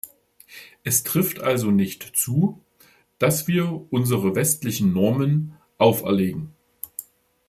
Es 0.83 1.03
trifft 1.03 1.41
also 1.41 1.69
nicht 1.69 2.15
zu, 2.17 2.59
dass 3.19 3.47
wir 3.47 3.85
unsere 3.91 4.33
westlichen 4.35 4.93
Normen 4.93 5.55
auferlegen. 5.77 6.55